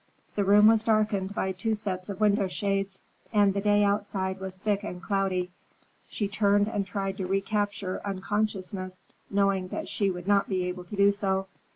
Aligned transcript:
The 0.33 0.43
room 0.43 0.65
was 0.65 0.83
darkened 0.85 1.35
by 1.35 1.51
two 1.51 1.75
sets 1.75 2.09
of 2.09 2.19
window 2.19 2.47
shades, 2.47 2.99
and 3.31 3.53
the 3.53 3.61
day 3.61 3.83
outside 3.83 4.39
was 4.39 4.55
thick 4.55 4.81
and 4.83 4.99
cloudy. 4.99 5.51
She 6.09 6.27
turned 6.27 6.67
and 6.67 6.87
tried 6.87 7.17
to 7.17 7.27
recapture 7.27 8.01
unconsciousness, 8.03 9.05
knowing 9.29 9.67
that 9.67 9.87
she 9.87 10.09
would 10.09 10.27
not 10.27 10.49
be 10.49 10.63
able 10.67 10.85
to 10.85 10.95
do 10.95 11.11
so. 11.11 11.45